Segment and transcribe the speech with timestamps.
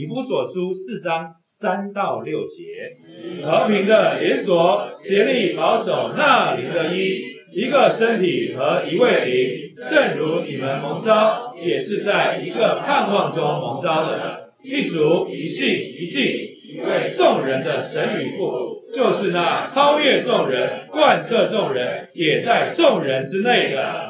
[0.00, 7.20] 以弗所书四章三到六节，和平的连锁，竭力保守那灵的一，
[7.52, 24.09] 一个身体和一位灵，正如你们蒙召，也是在一个盼望中蒙召的，一族一信一敬，一位众人的神与父，就是那超越众人、贯彻众人，也在众人之内的。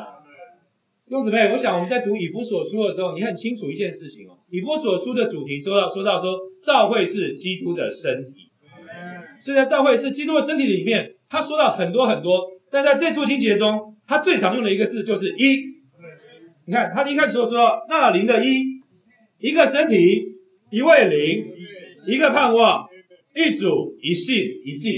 [1.11, 4.39] 弟兄姊妹，我想我们在读以弗所书的时候，你很清楚一件事情哦。
[4.49, 8.49] 以弗所书的主题说到说到说，教会是基督的身体。
[9.43, 15.57] 所以在教会是基督的身体里面，他说到很多很多，但在这处经节中，他最常用的一个字就是一。
[16.67, 18.63] 你看他一开始说说那灵的一，
[19.41, 19.97] 一个身体，
[20.71, 21.45] 一位灵，
[22.07, 22.87] 一个盼望，
[23.35, 24.93] 一主一信一敬，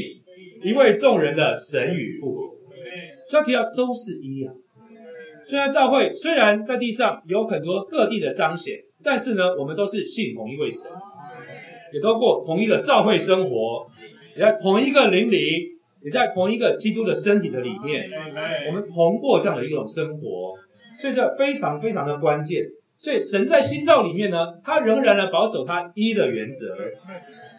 [0.63, 2.55] 一位众人的神与父。
[3.31, 4.53] 所以他提到都是一啊。
[5.45, 10.91] 虽然教会虽然在地上有很多各地的彰显，但是呢，我们都是信同一位神，
[11.93, 13.87] 也都过同一个教会生活，
[14.37, 15.69] 也在同一个灵里，
[16.03, 18.09] 也在同一个基督的身体的里面，
[18.69, 20.55] 我们同过这样的一种生活，
[20.99, 22.65] 所以这非常非常的关键。
[22.97, 26.77] 所以神在新造里面呢，他仍然来保守他一的原则。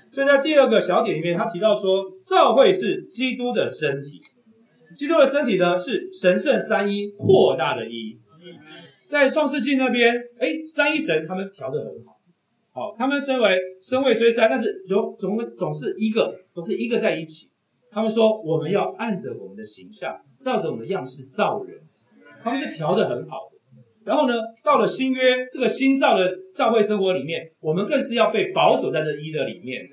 [0.09, 4.21] 所以在第二个小点里面，他提到说，教会是基督的身体。
[4.95, 8.17] 基督的身体呢，是神圣三一扩大的一，
[9.07, 12.17] 在创世纪那边，哎，三一神他们调的很好，
[12.71, 17.47] 好，他们身为身位虽三，但是有总总是一个，总是一个在一起。
[17.91, 21.77] 他们说我们要按着我们的形象，照着我们的样式造人，
[22.43, 23.59] 他们是调的很好的。
[24.03, 24.33] 然后呢，
[24.63, 29.83] 到了新约这个新造的教会生活里面，我们更是要被保守在这一的里面。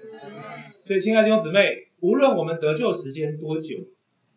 [0.82, 3.76] 所以，亲爱的弟兄姊妹，无论我们得救时间多久。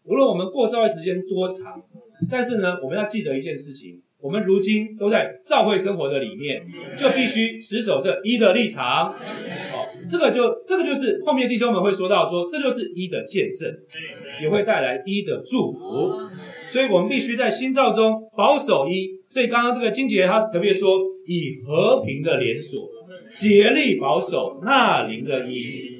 [0.05, 1.81] 无论我们过教会时间多长，
[2.29, 6.61] 但是呢，我们要记得一件事情：我们如今都在教会生活的里面，
[6.97, 9.13] 就必须持守这一的立场。
[9.13, 13.73] 好，这个就这个就是后面弟兄们会说到说，这就是一的见证，
[14.41, 16.11] 也会带来一的祝福。
[16.67, 19.09] 所以我们必须在新造中保守一。
[19.29, 22.89] 所以刚刚这个金杰他特别说，以和平的连锁，
[23.31, 25.93] 竭力保守那灵的一。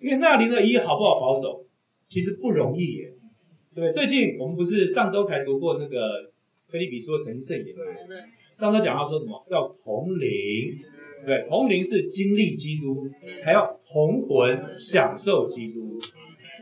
[0.00, 1.64] 因为那灵的一好不好保守，
[2.08, 3.12] 其实不容易耶。
[3.74, 6.30] 对，最近我们不是上周才读过那个
[6.68, 7.82] 菲利比说神圣言吗？
[8.54, 9.46] 上周讲到说什么？
[9.50, 10.78] 要同灵，
[11.24, 13.08] 对，同灵是经历基督，
[13.42, 15.98] 还要同魂享受基督。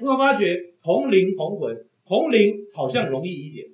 [0.00, 1.76] 有没有发觉同灵同魂？
[2.06, 3.66] 同灵好像容易一点，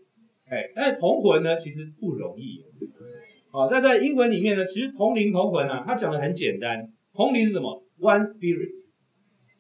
[0.49, 2.65] 哎，但是同魂呢，其实不容易。
[3.51, 6.91] 好，但在英文里面呢，其实同灵同魂啊，它讲的很简单。
[7.15, 8.71] 同灵是什么？One spirit。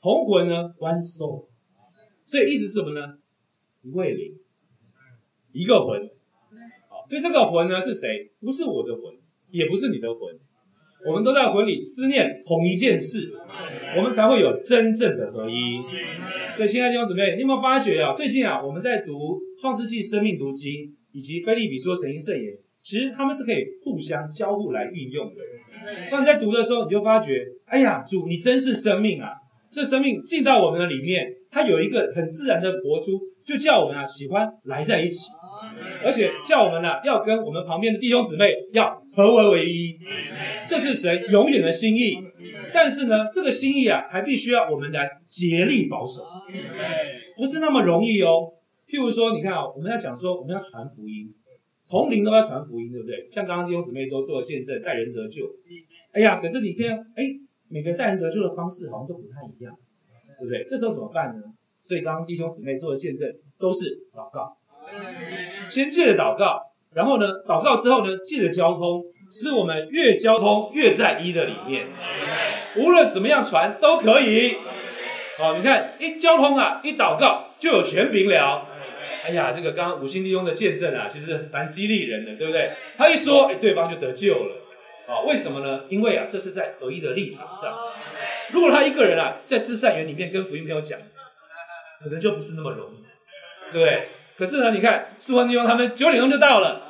[0.02, 1.46] 同魂呢？One soul。
[2.24, 3.18] 所以意思是什么呢？
[3.86, 4.34] 一位灵，
[5.52, 6.00] 一个魂，
[6.88, 8.32] 好，所以这个魂呢是谁？
[8.40, 9.14] 不是我的魂，
[9.50, 10.36] 也不是你的魂，
[11.06, 13.32] 我们都在魂里思念同一件事，
[13.96, 15.80] 我们才会有真正的合一。
[16.52, 18.12] 所以，亲爱的弟兄姊妹，你有没有发觉啊？
[18.14, 25.40] 最近啊，我们在读创世纪生命读经，以及菲利比说神经圣言，其实他们是可以互相交互来运用的。
[26.10, 29.30] 当你在读的时候，你就发觉，哎呀，主，你真是生命啊！
[29.70, 33.20] 这生命进到我们的里面，它有一个很自然的活出。
[33.46, 35.30] 就叫我们啊，喜欢来在一起，
[36.04, 39.96] 而且叫我们呢，要跟我们旁边的弟兄姊妹要合为为一，
[40.66, 42.18] 这是神永远的心意。
[42.74, 46.24] 但是呢，这个心意啊，还必须要我们来竭力保守，
[47.36, 48.52] 不是那么容易哦。
[48.88, 51.32] 譬如说，你看啊，我们要讲说，我们要传福音，
[51.88, 53.28] 同龄都要传福音，对不对？
[53.30, 55.44] 像刚刚弟兄姊妹都做了见证，带人得救。
[56.10, 57.22] 哎呀，可是你看，哎，
[57.68, 59.74] 每个带人得救的方式好像都不太一样，
[60.38, 60.64] 对不对？
[60.68, 61.42] 这时候怎么办呢？
[61.82, 63.28] 所以，刚刚弟兄姊妹做的见证
[63.58, 64.56] 都是祷告，
[65.68, 66.60] 先借着祷告，
[66.92, 71.86] 然后呢，祷告之后呢，借着交通，使我们越交通越在一的里面，
[72.76, 74.56] 无论怎么样传都可以。
[75.38, 78.66] 好，你看一交通啊，一祷告就有权柄了。
[79.24, 82.72] 哎呀，这个刚刚五星弟兄的见证啊，其实蛮激励人的，对不对？
[82.96, 84.65] 他一说，哎，对方就得救了。
[85.06, 85.84] 啊，为什么呢？
[85.88, 87.72] 因为啊，这是在合一的立场上。
[88.52, 90.98] 如果他一个人啊，在至善园里面跟福音朋友讲。
[91.98, 93.02] 可能就不是那么容易，
[93.72, 94.08] 对不对？
[94.38, 96.82] 可是呢，你看苏文弟兄他们九点钟就到了，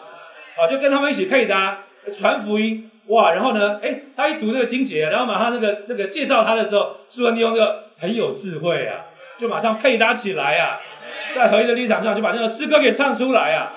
[0.59, 3.31] 啊，就跟他们一起配搭传福音，哇！
[3.31, 7.63] 然后呢，哎，他一读那个经节，然后马上那个那个介绍他的时候，苏文弟兄就
[7.99, 9.07] 很有智慧啊，
[9.39, 10.81] 就马上配搭起来啊，
[11.33, 13.75] 在合一的立场上就把那个诗歌给唱出来啊。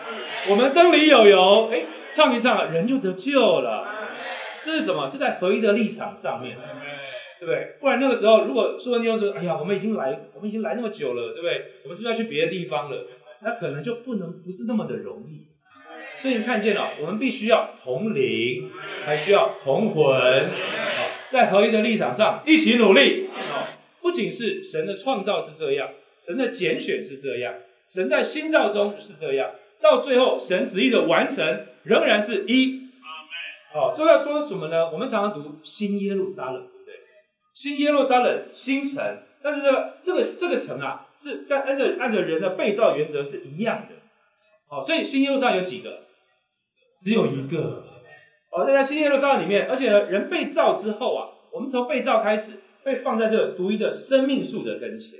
[0.50, 3.88] 我们灯里有油，哎，唱一唱，人就得救了。
[4.62, 5.10] 这是什么？
[5.10, 6.58] 是在合一的立场上面。
[7.40, 7.78] 对不对？
[7.80, 11.66] 不然那个时候，如果苏文弟兄说：“哎呀，我们已经来，我们已经来那么久了，对不对？
[11.84, 13.02] 我们是不是要去别的地方了？”
[13.42, 15.48] 那可能就不能不是那么的容易。
[16.22, 18.70] 所以你看见了，我们必须要同灵，
[19.06, 20.52] 还需要同魂，
[21.30, 23.30] 在合一的立场上一起努力。
[23.34, 23.68] 哦，
[24.02, 27.54] 不仅是神的创造是这样，神的拣选是这样，
[27.88, 29.52] 神在新造中是这样，
[29.82, 32.89] 到最后神旨意的完成仍然是一。
[33.72, 34.92] 好，所以要说什么呢？
[34.92, 36.96] 我们常常读新耶路撒冷，对不对？
[37.54, 43.96] 新耶路撒冷，新城，但是这个这个这个城啊，是跟按照按照人的被造原则是一样的。
[44.70, 46.02] 哦，所以新耶路撒冷有几个？
[46.98, 47.84] 只有一个。
[48.52, 55.20] 哦，那在新耶路撒冷里面，而且呢，人被造之后啊，我们从被造开始，被放在这个独一的生命树的跟前。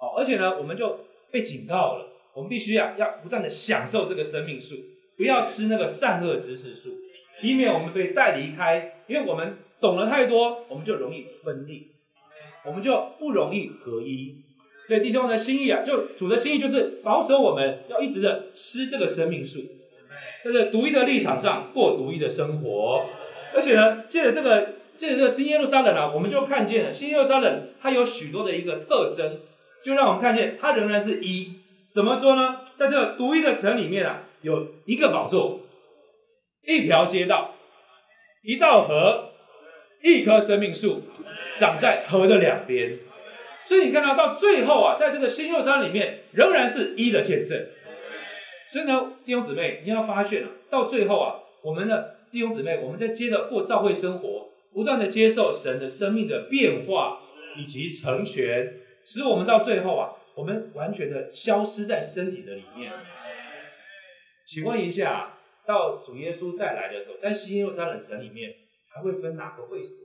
[0.00, 0.98] 哦，而且呢，我们就
[1.30, 4.74] 被警告了，我们必须啊要不断的享受这个生命树，
[5.16, 6.90] 不要吃那个善恶知识树。
[7.42, 11.82] 以免我们被带离开，因为我们懂了太多，我们就容易分裂，
[12.64, 14.36] 我们就不容易合一。
[14.86, 19.60] 所以弟兄们的心意啊，就主的心意就是保守我们要一直的吃这个生命树，
[20.42, 23.04] 在这独一的立场上过独一的生活。
[23.54, 29.40] 而且呢，借着这个借着这个新耶路撒冷啊，我们就看见了新耶路撒冷它有许多的一个特征，
[29.84, 31.52] 就让我们看见它仍然是一。
[31.90, 32.60] 怎么说呢？
[32.74, 35.60] 在这独一的城里面啊，有一个宝座。
[36.68, 37.54] 一条街道，
[38.42, 39.30] 一道河，
[40.02, 41.00] 一棵生命树，
[41.56, 42.98] 长在河的两边。
[43.64, 47.68] 所以你看到到最后啊，在这个新幼山里面，仍然是一的见证。
[48.70, 57.20] 所以呢，弟兄姊妹，你要发现啊，到最后啊，我们的弟兄姊妹，我们在接着过教会生活，不断的接受神的生命的变化
[57.56, 58.74] 以及成全，
[59.06, 62.92] 使我们到最后啊，我们完全的消失在身体的里面。
[64.46, 65.36] 请问一下。
[65.68, 68.50] 到主耶稣再来的时候，在新耶路撒冷城里面，
[68.90, 69.98] 还会分哪个会所？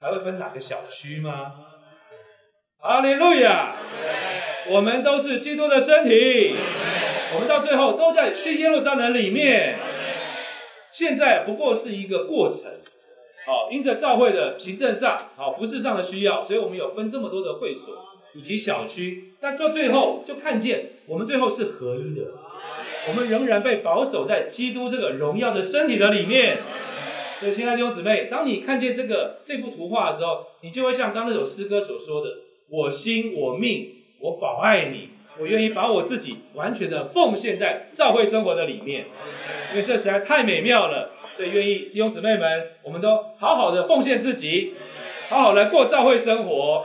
[0.00, 1.66] 还会分哪个小区吗？
[2.80, 3.76] 阿利路亚！
[4.70, 6.54] 我们都是基督的身体，
[7.34, 9.78] 我们到最后都在新耶路撒冷里面。
[10.90, 12.64] 现在不过是一个过程，
[13.44, 17.94] 好，因着教会的行政上、好服饰上的需要，所以我们有分这么多的会所
[18.34, 19.34] 以及小区。
[19.38, 22.47] 但到最后就看见，我们最后是合一的。
[23.08, 26.58] 我们仍然被保守在基督这个荣耀的身体的里面，
[27.40, 32.30] 所以亲爱的弟兄姊妹，当你看见这个这幅图画的时候，你就会像刚那首诗歌所说的
[32.68, 35.08] ：“我心我命我保爱你，
[35.40, 39.06] 我愿意把我自己完全的奉献在教会生活的里面，
[39.70, 41.12] 因为这实在太美妙了。
[41.34, 44.74] 所以愿意弟兄姊妹们，我们都好好的奉献自己，
[45.28, 46.84] 好好来过教会生活，好，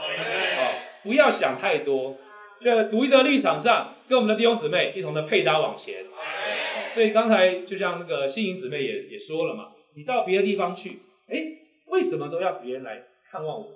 [1.02, 2.16] 不要想太多。”
[2.64, 6.04] 在独一的立场上，跟我们的弟兄姊妹一同的配搭往前。
[6.94, 11.36] 所以刚才就像那个新颖姊妹也也说了嘛，你到别的地方去，哎，
[11.88, 13.66] 为什么都要别人来看望我？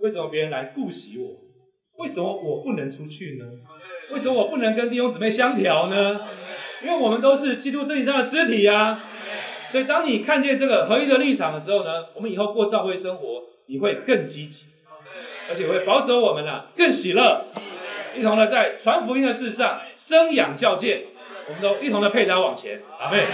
[0.00, 1.36] 为什么别人来顾惜我？
[1.98, 3.44] 为什么我不能出去呢？
[4.10, 6.20] 为什么我不能跟弟兄姊妹相调呢？
[6.82, 9.04] 因为我们都是基督身体上的肢体呀。
[9.70, 14.66] 所以当你看见这个合一的立场的时候呢，我们以后过教会生活，你会更积极，
[15.48, 17.46] 而且会保守我们呢更喜乐。
[18.16, 21.06] 一同的在传福音的事上生养教诫，
[21.48, 23.26] 我们都一同的配搭往前，阿妹。